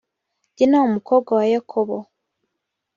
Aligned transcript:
dina 0.55 0.77
umukobwa 0.87 1.29
wa 1.37 1.45
yakobo 1.53 1.97